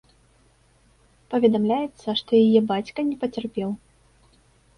Паведамляецца, 1.33 2.09
што 2.23 2.31
яе 2.47 2.61
бацька 2.73 2.99
не 3.11 3.17
пацярпеў. 3.21 3.69